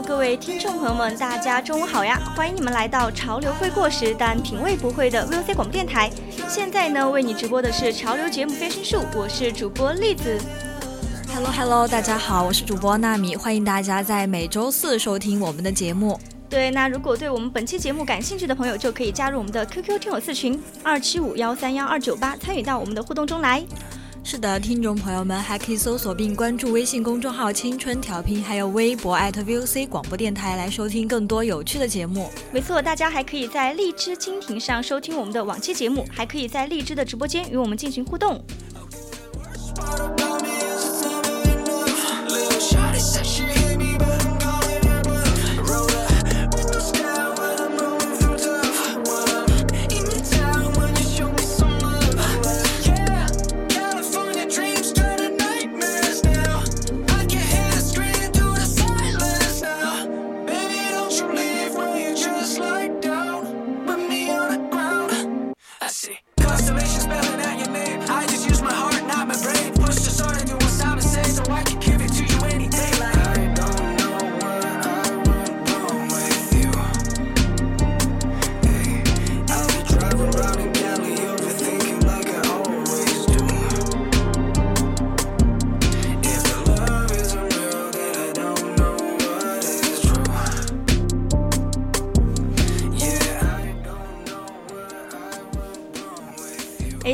[0.00, 2.18] 各位听众朋友们，大家中午好呀！
[2.34, 6.10] 欢迎你们来到潮流会过时，但品味不会的 VOC 广播电台。
[6.48, 10.40] 现在呢，为你直播的是潮流节目《飞升术》，我是主播栗子。
[11.34, 16.18] Hello Hello，大家好，我是主播纳米，欢迎大家在每周四收听我们的节目。
[16.48, 23.62] 对，那如果对我们本期节目感兴趣的朋友，就可以加入我们的 QQ 听友四群二七五幺三幺二九八，参与到我们的互动中来。
[24.24, 32.30] 是的，听众朋友们还可以搜索并关注微信公众号“青春调频”，还有微博 @VOC 广播电台来收听更多有趣的节目。
[32.50, 38.42] 没错，大家还可以在荔枝蜻蜓上收听我们的往期节目，还可以在荔枝的直播间与我们进行互动。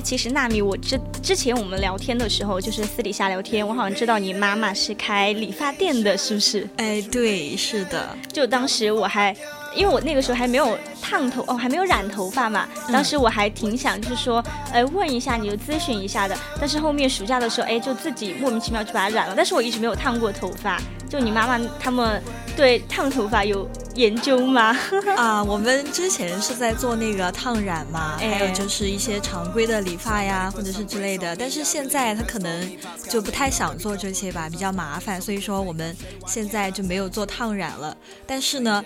[0.02, 6.68] 其实纳米，我之之前我们聊天的时候，就是私底下聊天，我好像知道你妈妈是开理发店的，是不是？
[6.76, 8.16] 哎，对，是的。
[8.32, 9.34] 就当时我还，
[9.74, 12.68] 因为我那个时候还没有烫头，哦，还没有染头发嘛。
[12.92, 16.36] 当时我还挺想，就是说，哎，问一下你，就咨询一下的。
[16.60, 19.34] 但是后面暑假的时候，哎，就自己莫名其妙就把它染了。
[19.36, 20.80] 但是我一直没有烫过头发。
[21.08, 22.22] 就你妈妈他们
[22.56, 23.68] 对烫头发有？
[23.98, 24.74] 研究吗？
[25.16, 31.34] 啊，我们之前是在做那个烫染嘛，还有就是一些常规的理发呀，或者是之类的。
[31.34, 32.76] 但是现在他可能
[33.08, 35.94] 就不太想做这些吧，比较麻烦，所以说我们
[36.26, 37.96] 现在就没有做烫染了。
[38.24, 38.84] 但是呢。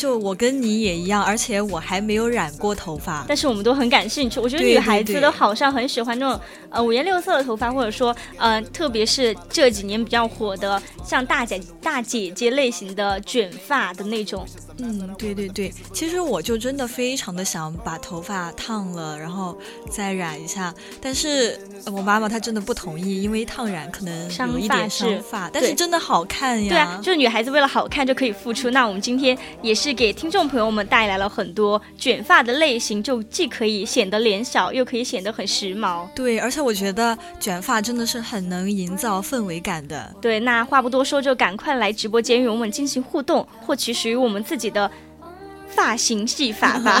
[0.00, 4.40] 就我跟你也一样，而且我还没有染过头发，但是我们都很感兴趣。
[4.40, 6.40] 我觉得女孩子都好像很喜欢那种
[6.70, 14.46] 呃五颜六色的头发，或者说呃，特别是这几年比较火的像大姐大姐姐类型的卷发的那种。
[14.82, 19.56] 嗯，对对对，其实我就真的非常的想把头发烫了，然后
[19.88, 26.68] 再染一下，但是我妈妈她真的不同意，因为烫染可能有一点伤发，但是真的好看呀。
[26.68, 28.70] 对啊，就是女孩子为了好看就可以付出。
[28.70, 29.90] 那我们今天也是。
[30.00, 36.08] 给听众朋友们带来了很多卷发的类型，就既可以显得脸小，又可以显得很时髦。
[36.14, 40.14] 对，而且我觉得卷发真的是很能营造氛围感的。
[40.22, 44.90] 对，那话不多说，就赶快来直播间与我们进行互动，获取属于我们自己的
[45.68, 46.98] 发型戏法吧。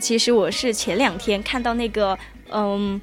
[0.00, 2.18] 其实我是前两天看到那个，
[2.50, 3.00] 嗯，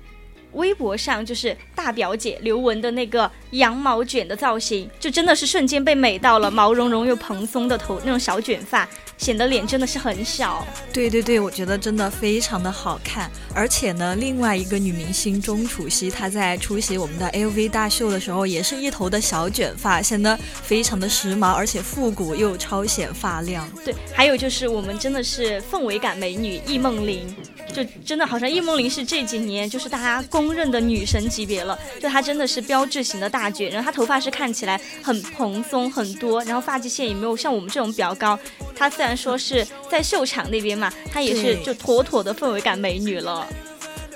[0.53, 10.65] 微博上就是大表姐刘雯的那个羊毛卷的造型，就真的是瞬间被美到了，毛茸茸又蓬松的头那种小卷发，显得脸真的是很小。
[10.91, 13.29] 对对对，我觉得真的非常的好看。
[13.53, 23.69] 而且呢，另外一个女明星钟楚曦，她在出席我们的 LV 大秀的时候，也是一头的小卷发，显得非常的时髦，而且复古又超显发量。
[23.83, 27.35] 对，还有就是我们真的是氛围感美女易梦玲。
[27.75, 38.39] 就真的好像易梦玲是这几年就是大家公认的女神级别了，就她真的是标志型的大卷，然后她头发是看起来很蓬松很多，然后发际线也没有像我们这种比较高。
[38.73, 43.45] 她虽然说是在秀场那边嘛，她也是就妥妥的氛围感美女了。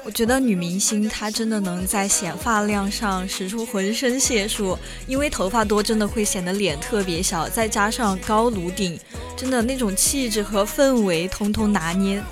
[0.06, 8.98] 我觉得女明星她真的能在显发量上使出浑身解数，因为头发多真的会显得脸特别小，再加上高颅顶，
[9.36, 12.24] 真的那种气质和氛围通通拿捏。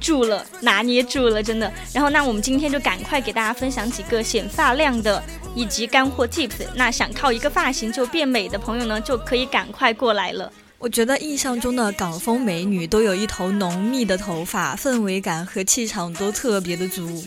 [0.00, 1.70] 住了，拿捏住了，真的。
[1.92, 5.22] 然后，那我们今天就赶快给大家分享几个显发量的
[5.54, 6.66] 以及干货 tips。
[6.74, 10.50] 那想靠一个发型就变美的朋友呢，就可以赶快过来了。
[10.78, 17.22] 我觉得印象中的港风美女都有一头浓密的头发，氛围感和气场都特别的足。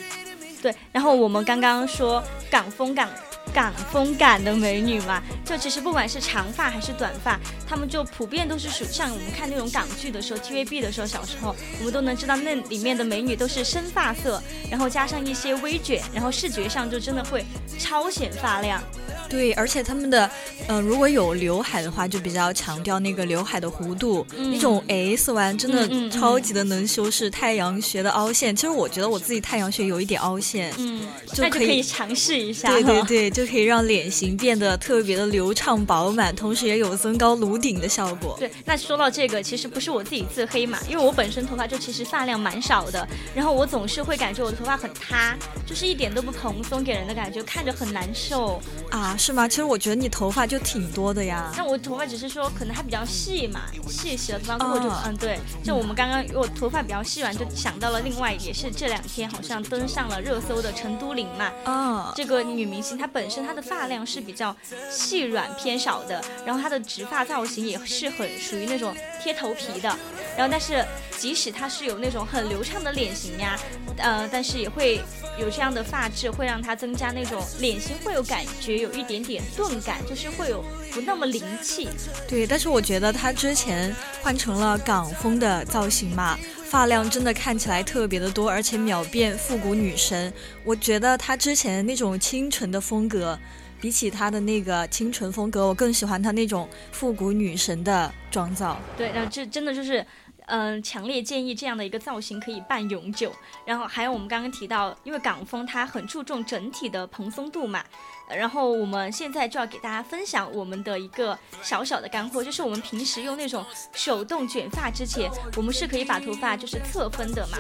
[0.62, 3.08] 对，然后我们刚刚说港风港。
[3.54, 17.46] 港风感的美女嘛，就其实不管是长发还是短发，她们就普遍都是属像我们看那种港剧的时候，TVB 的时候，小时候我们都能知道那里面的美女都是深发色，然后加上一些微卷，然后视觉上就真的会
[17.80, 18.82] 超显发量。
[19.30, 20.30] 对，而且他们的，
[20.68, 28.56] 呃，如果有刘海的话，就比较强调那个刘海的弧度，那种 S 弯真的超级的能修饰太阳穴的凹陷。
[28.56, 32.68] 其实我觉得我自己太阳穴有一点凹陷，嗯，就可以尝试一下。
[32.68, 38.36] 对对对，就可以让脸型变得特别的流畅饱满，同时也有增高颅顶的效果。
[38.40, 45.36] 对，那说到这个，其实不是我自己自黑嘛，因为我本身头发就其实发量蛮少的，然后我总是会感觉我的头发很塌，
[45.66, 49.18] 就是一点都不蓬松，给人的感觉看着很难受啊。
[49.18, 49.48] 是吗？
[49.48, 51.52] 其实我觉得你头发就挺多的呀。
[51.58, 55.40] 那我头发只是说可能还比较细嘛，细细的头发过就嗯对。
[55.64, 61.52] 就我们刚刚我头发比较细完，就想到了另外也是这两天好像登上了热搜的陈都灵嘛。
[61.64, 62.14] 啊。
[62.16, 64.54] 这个女明星她本本身她的发量是比较
[64.90, 69.98] 细软偏少的，然后她的直发造型也是很属于那种贴头皮的。
[70.36, 70.86] 然后但是
[71.18, 73.58] 即使她是有那种很流畅的脸型呀，
[74.00, 75.00] 呃，但是也会
[75.40, 79.14] 有这样的发质，会让她增加那种脸型会有感觉有一点。
[79.14, 81.88] 点点钝感，就是会有不那么灵气。
[82.28, 90.34] 对，但是我觉得她之前换成了港风的造型嘛，发量真的看起来特别的多，而且秒变复古女神。
[90.64, 93.38] 我觉得她之前那种清纯的风格，
[93.80, 98.80] 比起她的那个清纯风格，我更喜欢她那种复古女神的妆造。
[98.98, 100.04] 对，然后这真的就是。
[100.48, 103.32] 嗯，强烈建议这样的一个造型可以半永久。
[103.66, 107.84] 然后还有我们刚刚提到，因为港风它很注重整体的蓬松度嘛。
[108.30, 117.58] 然后我们现在就要给大家分享我们的一个小小的干货，就是我们平时用那种手动卷发之前，我们是可以把头发就是侧分的嘛，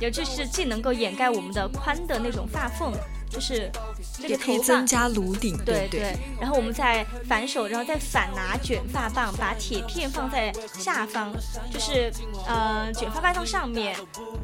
[0.00, 2.92] 也就是既能够掩盖我们的宽的那种发缝。
[3.34, 3.68] 就是
[4.22, 6.16] 这个头发增加颅顶，对对。
[6.40, 11.32] 然后我们再反手，然后再反拿卷发棒，把铁片放在下方，
[11.72, 12.12] 就是
[12.46, 13.96] 呃卷发棒放上面，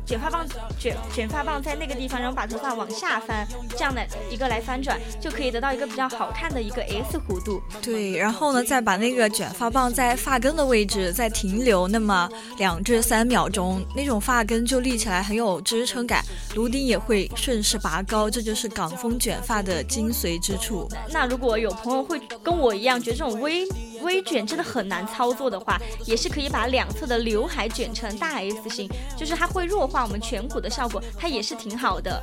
[0.04, 0.44] 卷发棒
[0.76, 3.46] 卷卷发棒在那个地方，然后把头发往下翻，
[3.76, 7.62] 这样的一个来翻转，就可以得到一个比较好看的一个 S 弧度。
[7.80, 12.28] 对，然后呢，再把那个卷发棒在发根的位置再停留那么
[12.58, 16.24] 两至三秒钟，那种发根就立起来很有支撑感，
[16.56, 18.79] 颅顶也会顺势拔高，这就是。
[18.80, 20.88] 港风卷发的精髓之处。
[21.10, 23.68] 那如果有朋友会跟我一样觉得这种微
[24.00, 32.22] 微卷真的很难操作的话，也是可以把两侧的刘海卷成大 S 型，就是它会弱化我们颧骨的效果，它也是挺好的。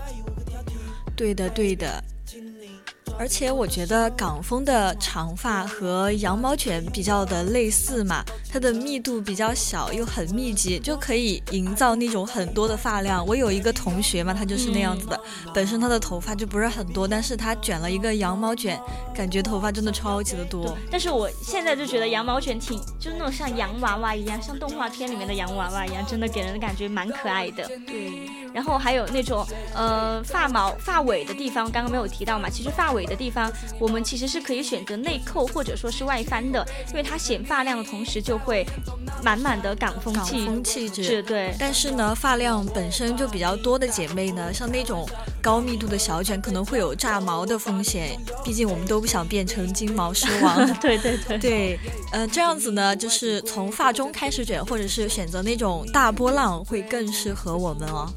[1.16, 2.04] 对的，对的。
[3.20, 13.26] 而且我觉得港风的长发和羊毛卷比较的类似嘛，它的密度比较小又很密集，就可以营造那种很多的发量。
[13.26, 15.20] 我有一个同学嘛，他就是那样子的，
[15.52, 18.80] 本身他的头发就不是很多，但是他卷了一个羊毛卷，
[19.16, 20.78] 感觉头发真的超级的多。
[20.92, 27.68] 但是我现在就觉得羊毛卷挺，就是那种像洋娃娃一样，像动画片里面的洋娃娃一样，真的给人的感觉蛮可爱的。
[27.88, 28.30] 对。
[28.54, 29.46] 然后还有那种
[29.76, 33.07] 呃发毛发尾的地方，刚刚没有提到嘛，其实发尾。
[33.08, 38.66] 的地方，我们其实是可以选择内扣或者说是外翻的，因为它显发量的同时就会
[39.24, 41.24] 满满的港风气风气质。
[41.24, 45.08] 对，但是呢，发量本身就比较多的姐妹呢，像那种
[45.42, 48.18] 高密度的小卷，可能会有炸毛的风险。
[48.44, 50.66] 毕竟我们都不想变成金毛狮王。
[50.80, 51.80] 对对对对，
[52.12, 58.08] 呃，这样子呢，就是从发中开始卷，或者是选择那种大波浪，会更适合我们哦。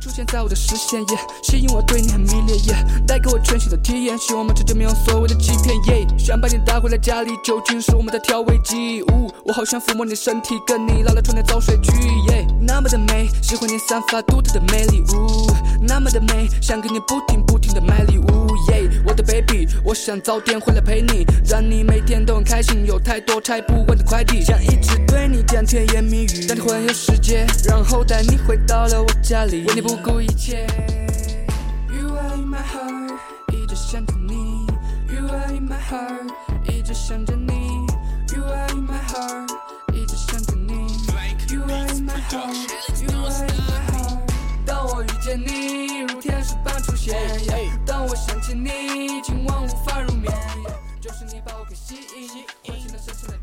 [0.00, 4.16] 出现在我的视线，耶吸引我对你很迷恋，耶带给我全新的体验。
[4.16, 5.76] 希望我们之间，没有所谓的欺骗。
[5.86, 9.02] 耶想把你带回来家里，酒精是我们的调味剂。
[9.02, 11.92] 呜我好想抚摸你身体，跟你拉拉床垫早睡去。
[12.60, 15.02] 那么的美，喜欢你散发独特的魅力。
[15.14, 15.50] 呜
[15.80, 18.48] 那么的美，想给你不停不停的买礼物。
[18.70, 18.87] 耶
[19.18, 22.86] 的 baby，我想早点回来陪你，让你每天都很开心。
[22.86, 30.64] 有太多拆不完的快递，想一直对你讲甜言蜜语，带你环游世界，然后带你回到了我家里，为你不顾一切。
[31.90, 33.18] You are in my heart，
[33.52, 34.66] 一直想着你。
[35.12, 36.30] You are in my heart，
[36.72, 37.52] 一直想着你。
[38.32, 39.48] You are in my heart，
[39.94, 40.74] 一直想着你。
[41.52, 44.18] You are in my heart，You are in my heart。
[44.64, 47.16] 当我遇见你，如天使般出现。
[48.26, 50.32] 想起你，今晚无法入眠。
[51.00, 52.44] 就是你把我给吸引。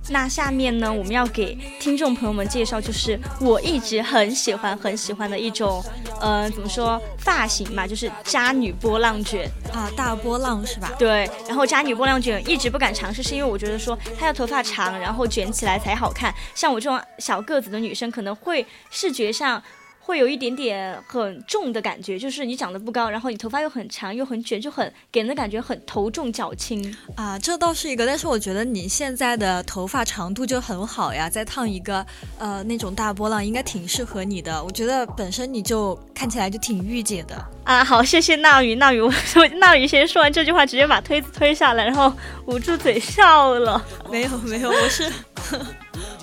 [0.10, 5.84] 那下面呢，我们要给听众朋友们介绍，就是我一直很喜欢很喜欢的一种，
[6.22, 10.94] 呃，怎么说发型嘛，就是渣女波浪卷啊，大波浪是吧？
[11.00, 16.32] 对，然后渣女波浪卷一直不敢尝试，是因为我觉得说她要头发长，然后卷起来才好看。
[16.53, 19.62] 像我这种小个子的女生，可能会视觉上。
[20.05, 27.39] 会有一点点很重的感觉，就是你长得不高，然后你头发又很长又很卷，就很给人的感觉很头重脚轻啊。
[27.39, 32.05] 这倒是一个，但是我觉得你现在的头发长度就很好呀，再烫一个
[32.38, 34.63] 呃那种大波浪，应该挺适合你的。
[34.63, 37.83] 我觉得本身你就看起来就挺御姐的啊。
[37.83, 39.12] 好，谢谢娜雨，娜雨，我
[39.57, 42.13] 娜雨先说完这句话，直接把推子推下来，然后
[42.45, 43.83] 捂住嘴笑了。
[44.12, 45.12] 没有没有，我是。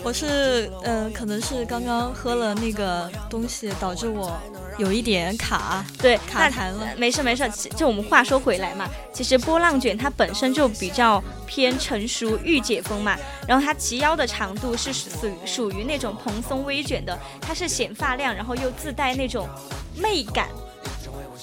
[0.05, 4.37] 我是嗯，可能是刚刚喝了那个东西，导致我
[4.77, 6.89] 有一点卡，对，卡痰了。
[6.97, 13.17] 没事没事，就我们话说回来嘛，其实波浪卷它本身就比较偏成熟御姐风嘛，
[13.47, 15.09] 然后它齐腰的长度是属
[15.47, 19.49] 属于那种蓬松微卷的，它是显发量，然后又自带那种
[19.97, 20.49] 媚感。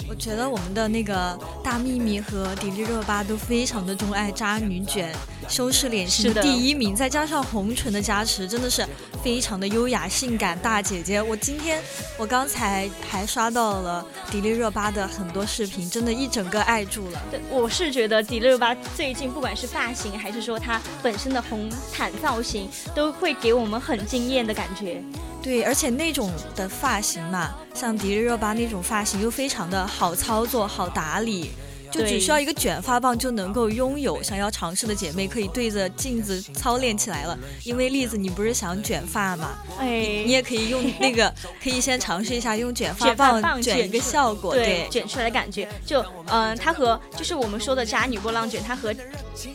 [0.07, 5.13] 我觉得我们的那个大幂幂和迪丽热巴都非常的钟爱渣女卷，
[5.47, 8.85] 修饰脸型第一名，再加上红唇的加持，真的是
[9.23, 11.21] 非常的优雅性感大姐姐。
[11.21, 11.81] 我今天
[12.17, 17.21] 我刚才还刷到了迪丽热巴的很多视频，真的一整个爱住了。
[17.29, 25.03] 对，我是觉得迪丽热巴最近不管是发型还是说她本身的红毯造型，都会给我们很惊艳的感觉。
[25.41, 31.51] 对，而且那种的发型嘛，像迪丽热巴那种发型又非常的好操作、好打理。
[31.91, 37.37] 就只需要一个卷发棒就能够拥有，想要尝试的姐妹可以对着镜子操练起来了。
[37.63, 39.57] 因为栗子，你不是想卷发吗？
[39.79, 45.67] 哎，你也可以用那个，可以先尝试一下用卷发棒卷一个效果，对，卷出来的感觉。
[45.85, 48.93] 就嗯，它和就是我们说的渣女波浪卷，它和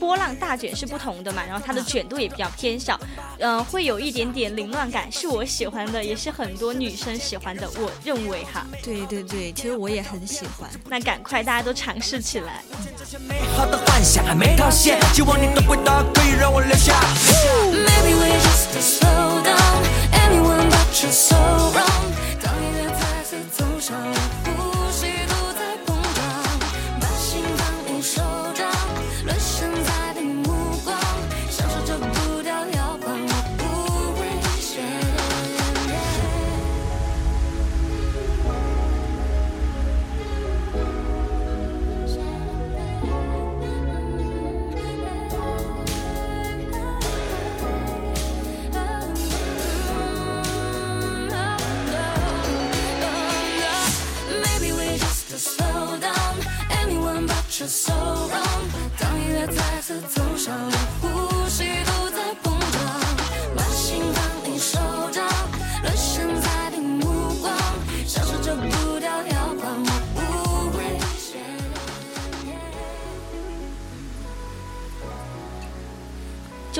[0.00, 1.45] 波浪大卷是不同的嘛。
[1.47, 2.99] 然后它的卷度也比较偏小，
[3.38, 7.71] 嗯，会有一点点凌乱感，是我喜欢的，也是很多女生喜欢的。
[7.76, 10.69] 我认为哈，对对对，其实我也很喜欢。
[10.88, 12.24] 那赶快大家都尝试。
[12.25, 12.62] 起来。
[12.97, 13.04] 这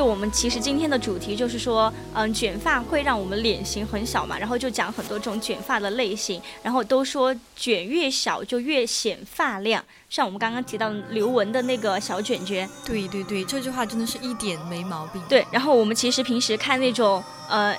[0.05, 9.83] 就我们其实今天的主题就是说，嗯，卷发会让我们脸型很小嘛，然后就讲很多种卷发的类型，然后都说卷越小就越显发量。
[10.11, 15.23] 像我们刚刚提到刘雯的那个小卷卷，对对对，这句话真的是一点没毛病。
[15.27, 17.75] 对，然后我们其实平时看那种呃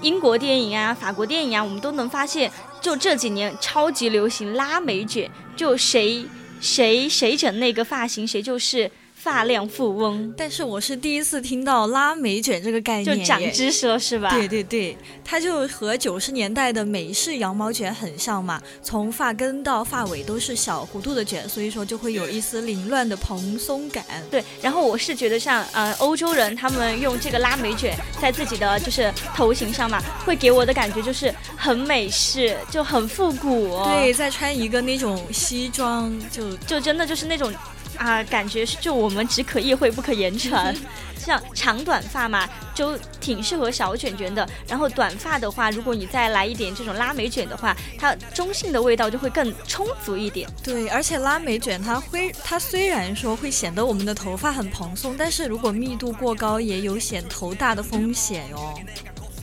[0.00, 2.48] 英国电影啊、法国电影啊，我们都能发现，
[2.80, 6.24] 就这几年超级流行拉美卷，就谁
[6.60, 8.88] 谁谁整那个发型，谁就是
[9.24, 10.34] 发量富翁。
[10.36, 14.28] 但是我是第一次听到拉美卷这个概念，就长知识了是吧？
[14.28, 24.04] 对对对，它就和九十年代的美式羊毛卷很像嘛，从发根到发尾都是小弧度的卷，所以说就会有一丝凌乱的蓬松感。
[24.30, 33.82] 对，然后我是觉得像呃欧洲人他们用这个拉美卷在自己的就是头型上嘛，会给我的感觉就是很美式，就很复古。
[33.84, 37.50] 对，再穿一个那种西装，就就真的就是那种。
[37.96, 40.74] 啊，感觉是就我们只可意会不可言传，
[41.18, 44.48] 像长短发嘛，就挺适合小卷卷的。
[44.68, 50.48] 然后短发的话，如果你再来一点这种拉美卷的话，它中性的味道就会更充足一点。
[50.62, 58.74] 对，而且拉美卷它会，它虽然说会显得我们的头发很蓬松，但是如果密度过高，也有显头大的风险哟。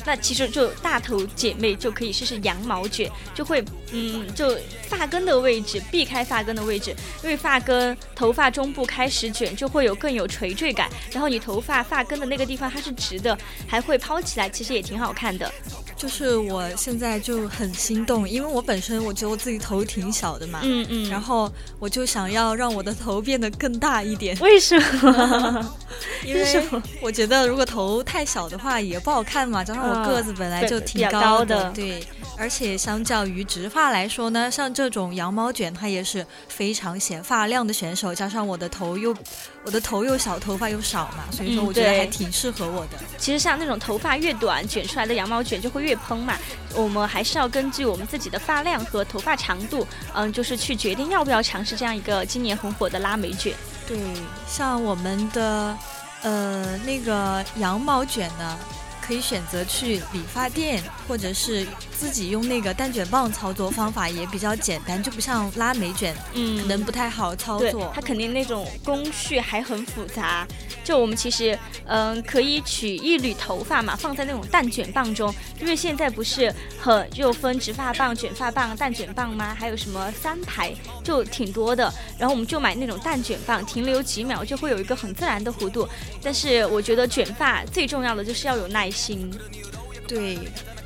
[0.06, 15.52] 那其实就大头姐妹就可以试试羊毛卷，就会嗯，就发根的位置避开发根的位置，因为发根头发中部开始卷就会有更有垂坠感，然后你头发发根的那个地方它是直的，还会抛起来，其实也挺好看的。
[15.96, 24.36] 就是我现在就很心动，因为我本身我觉得我自己头挺小的嘛，嗯嗯，然后我就想要让我的头变得更大一点。
[24.42, 25.76] 为什么？
[26.26, 26.66] 因为
[27.02, 32.04] 我觉得如果头太小的话也不好看嘛，加上我个子本来就挺高的，对。
[32.38, 38.16] 而且相较于直发来说呢，像这种羊毛卷，它也是非常显发量的选手。
[38.16, 39.16] 加上我的头又，
[39.64, 42.98] 我的头又小，头发又少嘛，所以说我觉得还挺适合我的。
[43.20, 46.36] 其实像那种头发越短，卷出来的羊毛卷就会越蓬嘛。
[46.74, 53.54] 我们还是要根据我们自己的发量和头发长度，嗯，就是去决定要不要尝试这样一个今年很火的拉美卷。
[53.88, 53.98] 对，
[54.48, 55.78] 像我们的，
[56.22, 58.58] 呃，那个羊毛卷呢。
[59.12, 67.92] 可以选择去理发店，或者是自己用那个蛋卷棒操作方法也比较简单，就不像拉美卷，嗯，可能不太好操作。
[67.94, 70.48] 它肯定那种工序还很复杂。
[70.82, 79.54] 就我们其实，嗯，可以取一缕头发嘛，放在那种蛋卷棒中，因为现在不是很就分直发棒、卷发棒、蛋卷棒吗？
[79.54, 81.94] 还有什么三排，就挺多的。
[82.18, 85.86] 然后我们就买那种蛋卷棒，停留几秒就会有一个很自然的弧度。
[86.24, 89.01] 但是我觉得卷发最重要的就是要有耐心。
[90.08, 90.38] 对，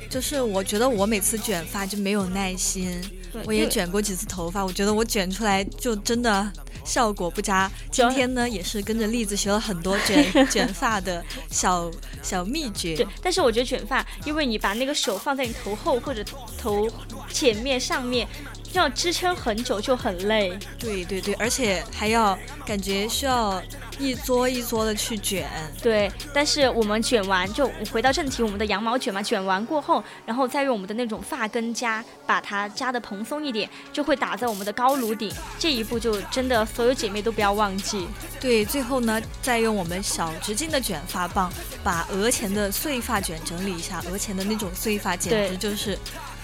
[0.08, 3.00] 就是我觉得我每次卷发就没有耐心。
[3.44, 6.52] 我也卷过几次头发，我觉得我卷出来就真的。
[6.86, 7.68] 效果不佳。
[7.90, 11.20] 今天呢，也是跟着栗子学了很多卷 卷发的
[11.50, 11.90] 小
[12.22, 12.94] 小秘诀。
[12.94, 16.24] 对，但是我觉得卷发，因为你把那个手放在你头后或者
[16.56, 16.88] 头
[17.28, 18.28] 前面上面。
[18.78, 23.62] 要支撑很久就很累，对对对，而且还要感觉需要
[23.98, 25.48] 一撮一撮的去卷。
[25.82, 35.32] 对，但是我们卷完就回到正题，我们的羊毛卷嘛，卷完过后，然后再用我们的那种发根夹把它夹的蓬松一点，就会打在我们的高颅顶。
[35.58, 38.06] 这一步就真的所有姐妹都不要忘记。
[38.40, 45.98] 对，最后呢，再用我们小直径的卷发棒把额前的碎发卷整理一下，额前的那种碎发简直就是。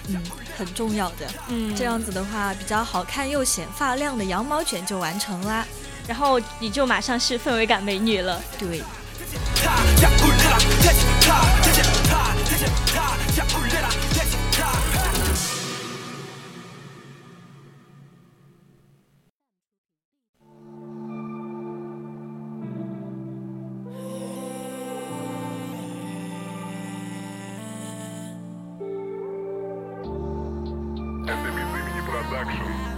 [0.07, 0.21] 嗯，
[0.57, 1.27] 很重要的。
[1.47, 5.65] 嗯，这样子的话，比较好看又显发量的羊毛卷就完成啦。
[6.07, 8.41] 然后你就马上是氛围感美女了。
[8.59, 8.83] 对。
[32.33, 32.92] satisfaction.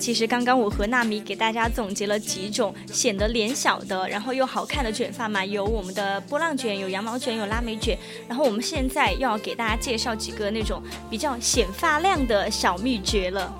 [0.00, 7.96] 其实刚刚我和纳米给大家总结了几种显得脸小的，然后又好看的卷发嘛，有我们的波浪卷，有羊毛卷，有拉美卷。
[8.26, 13.54] 然后我们现在要给大家介绍几个那种比较显发量的小秘诀了。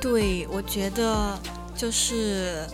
[0.00, 1.36] 对，我觉得
[1.74, 2.64] 就是，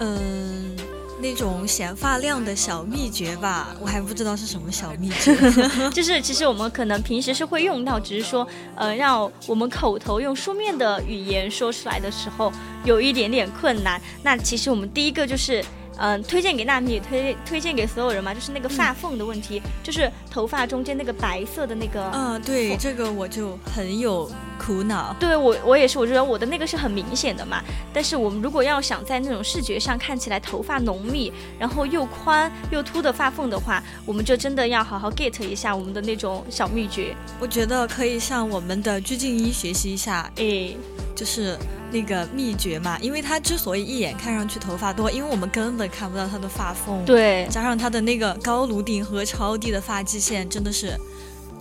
[0.00, 0.76] 嗯。
[1.24, 5.34] 那种显发量的小秘诀吧，我还不知道是什么小秘诀。
[5.90, 12.52] 就是其实我们可能平时是会用到，只是说，呃，让我们口头用书面的语言说出来的时候，
[12.84, 13.98] 有一点点困难。
[14.22, 15.64] 那其实我们第一个就是。
[15.96, 22.10] 嗯，推荐给娜米，推推荐给所有人嘛，就是那个发缝的问题，就是头发中间那个白色的那个。
[22.12, 25.14] 嗯，对，这个我就很有苦恼。
[25.18, 27.62] 对我，我也是，我觉得我的那个是很明显的嘛。
[27.92, 37.14] 但是我们如果要想在那种视觉上看起来头发浓密，然后又宽又秃的发缝的话，我们就真的要好好 get 一下我们的那种小秘诀。
[37.40, 40.74] 我觉得可以向我们的鞠婧祎学习一下，哎，
[41.14, 41.58] 就是。
[41.92, 47.04] 那个秘诀嘛，因为他之所以一眼看上去头发多，因为我们根本看不到他的发缝。
[47.04, 50.98] 对，加上他的那个高颅顶和超低的发际线，真的是，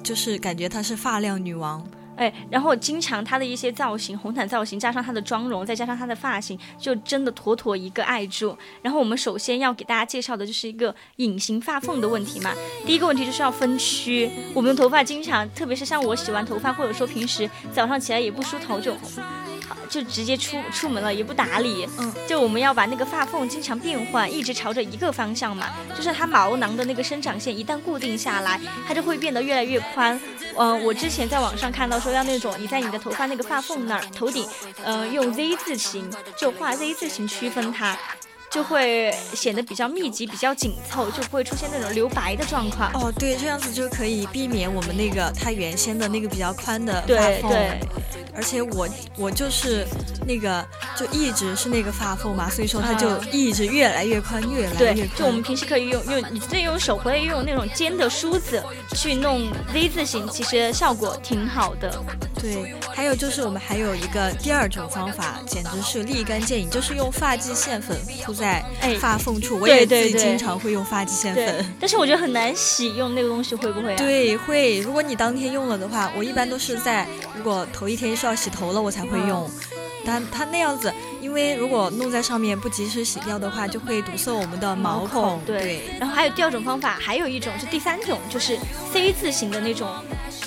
[0.02, 1.86] 就是感觉她是发量女王。
[2.16, 8.58] 哎，然后经常她的一些造型，红毯造型，加上她的妆容，再加上她的发型，就真的妥妥一个爱住。
[8.82, 12.54] 然后我们首先要给大家介绍的就是一个隐形发缝的问题嘛。
[12.86, 18.94] 第一个问题就是要分区，我们的头发经常，特别是像我洗完头发，或者说平时早上起来也不梳头就。
[19.90, 21.88] 就直接出出门了，也不打理。
[21.98, 25.70] 嗯，就我们要把那个发缝经常变换，一直朝着一个方向嘛。
[25.96, 30.20] 就是它毛囊的那个生长线一旦固定下来，它就会变得越来越宽。
[30.56, 34.48] 嗯，我之前在网上看到说要那种你在你的头发那个发缝那儿头顶，
[34.84, 37.98] 嗯，用 Z 字形就画 Z 字形区分它。
[38.54, 42.92] 就会显得比较密集、比较紧凑，就不会出现那种留白的状况。
[42.94, 47.08] 哦，对，这样子就可以避免我们那个它原先的那个比较宽的发缝。
[47.08, 47.80] 对对。
[48.36, 49.86] 而且我我就是
[50.26, 50.66] 那个
[50.98, 55.10] 就一直是那个发缝嘛，所以说它就一直越来越宽，越来越宽。
[55.18, 58.64] 就我们平时可以用用你自己用手或者用那种尖的梳子
[58.96, 62.04] 去弄 Z 字形，其实效果挺好的。
[62.42, 68.43] 对，还有就是我们还有一个第二种方法，简直是立竿见影，就是用发际线粉铺在。
[68.44, 68.62] 在
[69.00, 73.96] 发缝处，我也自己经常会用发际线粉，但是我觉得很难洗，用那个东西会不会？
[73.96, 74.82] 对，会。
[74.82, 79.50] 如果你当天用了的话，我一般都是在如果头一天是要洗头了，我才会用。
[80.06, 85.40] 但它那样子，因为如果弄在上面不及时洗掉的话，就会堵塞我们的毛孔。
[85.46, 85.80] 对。
[85.98, 88.60] 然后还有第二种方法，还有一种是第三种，就是
[88.92, 89.88] C 字形的那种。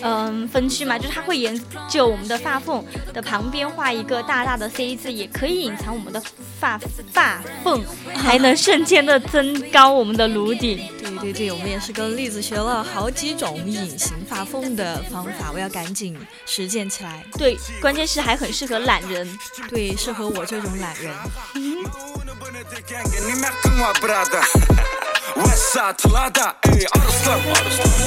[0.03, 6.23] 嗯，分区嘛，就是它会沿着我们的发缝的旁边画一个大大的 C 字，也可以隐藏我们的
[6.61, 6.79] 发
[7.13, 10.89] 发缝，还能瞬间的增高我们的颅顶。
[10.99, 17.25] 对对对，我们也是跟栗子学了好几种隐形发缝的方法，我要赶紧实践起来。
[17.39, 19.27] 对，关键是还很适合懒人，
[19.69, 21.15] 对，适合我这种懒人。
[25.35, 27.39] Westside tilada ey arıslar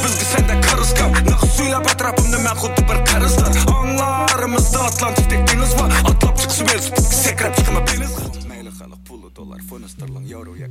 [0.03, 6.39] Bizgi sende karıskan Naqs söylep atrapımda mən xuddi bir qarızlar Anlarımızda Atlantik'te deniz var Atlap
[6.39, 8.28] çıqsı berisi Sekrep çıqma deniz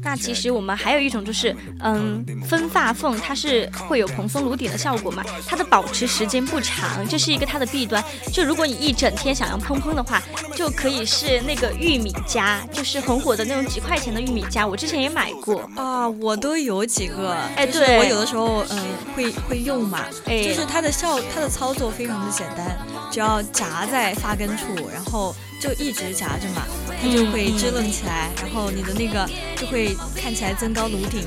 [0.02, 8.02] 那其实我们还有一种就是，嗯，分发缝，它是会有蓬松颅顶的效果嘛，它的保持时间不长，这是一个它的弊端。
[8.32, 10.22] 就如果你一整天想要蓬蓬的话，
[10.54, 22.78] 就可以是那个玉米夹，就是很火的那种几块钱的玉米夹，我之前也买过啊，我都有几个，哎，对我有的时候嗯会会用嘛，哎，就是它的效，它的操作非常的简单，
[23.10, 25.34] 只要夹在发根处，然后。
[25.60, 26.62] 就一直夹着嘛，
[27.00, 31.24] 它就会支棱起来，然后你的那个就会看起来增高颅顶，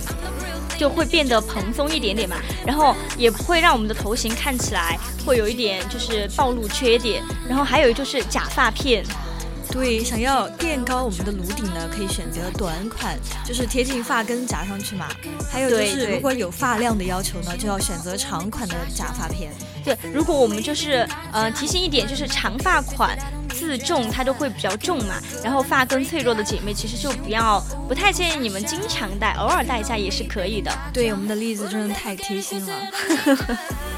[0.77, 9.03] 就会变得蓬松一点点嘛，然后也不会让我们的头型看起来会有一点就是暴露缺点，然后还有就是假发片。
[9.71, 15.07] 对，想要垫高我们的颅顶呢，可以选择短款，就是贴近发根夹上去嘛。
[15.49, 19.53] 还有就是，如果有发量的要求呢，就要选择长款的假发片。
[19.81, 23.17] 对，如果我们就是呃提醒一点，就是长发款
[23.62, 30.71] 自重它都会比较重嘛，然后发根脆弱的姐妹其实就不要，不太建议你们经常戴，偶尔戴一下也是可以的。
[30.91, 32.74] 对，我们的栗子真的太贴心了。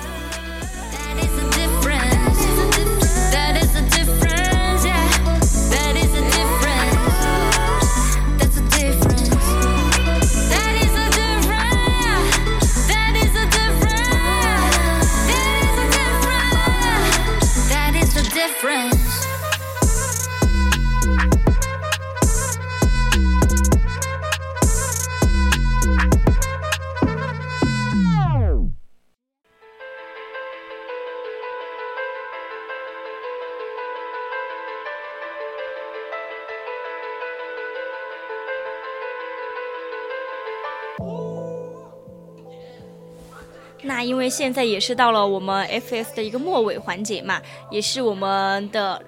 [44.23, 49.01] 因为现在也是到了我们 FS 的一个末尾环节嘛，也是我们的。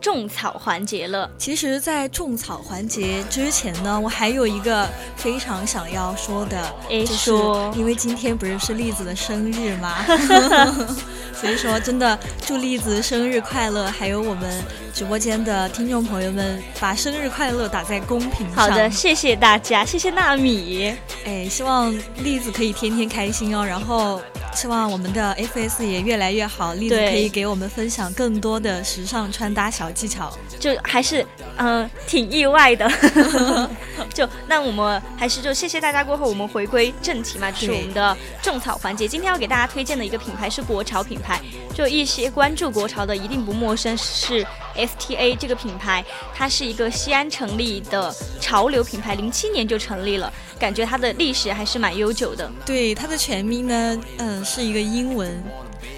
[0.00, 1.30] 种草环节了。
[1.36, 7.30] 其实，在种草环节之前呢，我还有一个非常想要说的，就是
[7.78, 10.04] 因为今天不是是栗子的生日吗？
[11.40, 13.86] 所以说，真的祝栗子生日快乐！
[13.86, 18.56] 还有我们直播间的听众朋友们，把生日快乐打在公屏上。
[18.56, 20.94] 好的，谢谢大家，谢谢纳米。
[21.24, 23.64] 哎，希望栗子可以天天开心哦。
[23.64, 24.20] 然后。
[24.52, 30.32] 希望我们的 FS 也越来越好，栗子可以给我们分享更多的时尚穿搭小技巧。
[30.58, 31.24] 就还是
[31.56, 32.90] 嗯挺意外的，
[34.12, 39.08] 就那我们还是就谢谢大家过后，我们回归正题嘛，就是我们的种草环节。
[39.08, 41.40] 今天要给大家推荐的一个品牌是国潮品牌，
[41.74, 50.30] 就一些关注国潮的一定不陌生，是 STA 这个品牌，它是一个西安成立的潮流品牌，零七年就成立了。
[50.58, 52.50] 感觉它的历史还是蛮悠久的。
[52.66, 55.42] 对，它的全名呢，嗯，是一个英文，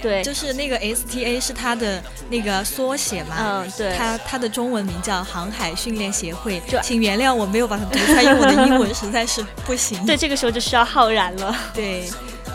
[0.03, 3.37] 对，就是那个 S T A 是它的那个缩写嘛。
[3.39, 3.95] 嗯，对。
[3.97, 6.61] 它它的中文名叫航海训练协会。
[6.83, 10.03] 请原谅我没有把它读出来，因为我的英文实在是不行。
[10.07, 11.57] 对，这个时候就需要浩然了。
[11.73, 12.11] 对。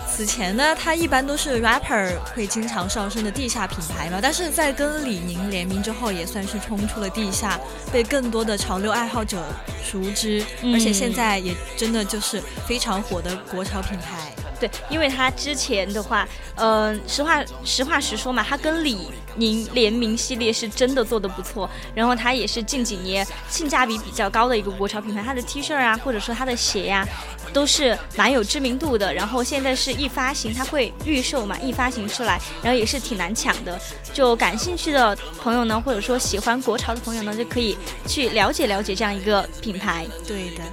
[0.09, 7.59] 此前呢，它一般都是 rapper 会经常上升的地下品牌嘛，但是在跟李宁联名之后，也算是冲出了地下，
[7.93, 9.37] 被更多的潮流爱好者
[9.85, 14.33] 熟知，而且现在也真的就是非常火的国潮品牌。
[14.59, 21.69] 对，因为他之前的话，嗯，实话实话实说嘛，他跟李宁联名系列是真的做的不错。
[21.93, 27.07] 然后他也是近几年性价比比较高的一个国潮品牌，他的 T 恤啊，或者说他的鞋呀，
[27.53, 29.13] 都是蛮有知名度的。
[29.13, 33.79] 然后现在是一发行，他会预售嘛，一发行出来，然后也是挺难抢的。
[34.11, 40.07] 就感兴趣的朋友呢，或者说喜欢国潮的朋友呢，就可以去了解了解这样一个品牌。
[40.27, 40.63] 对的。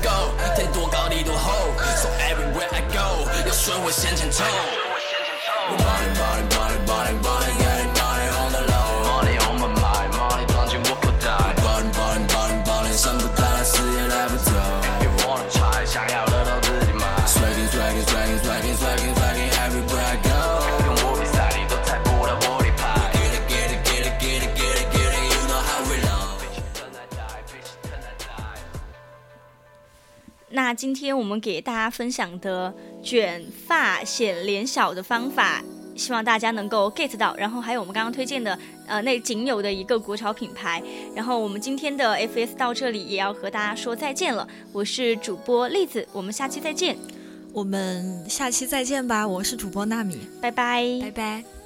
[0.00, 1.52] 还不够，天多高地多厚
[1.96, 4.46] ，So everywhere I go，要顺我向前冲。
[30.70, 35.60] 那今天我们给大家分享的卷发显脸小的方法，
[35.96, 37.34] 希望大家能够 get 到。
[37.34, 38.56] 然后还有我们刚刚推荐的，
[38.86, 40.80] 呃，那仅有的一个国潮品牌。
[41.12, 44.46] 然后我们今天的 FS 到这里也要和大家说再见了。
[44.72, 46.96] 我是主播栗子，我们下期再见。
[47.52, 49.26] 我们下期再见吧。
[49.26, 51.59] 我是主播纳米，拜拜，拜拜。